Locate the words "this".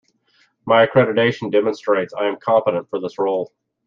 2.99-3.19